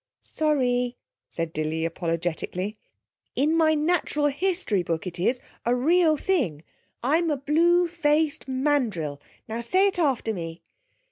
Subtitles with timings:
[0.23, 0.97] 'Sorry,'
[1.29, 2.75] said Dilly apologetically.
[3.35, 6.63] 'In my natural history book it is, a real thing.
[7.03, 9.21] I'm a blue faced mandrill....
[9.47, 10.63] Now say it after me.'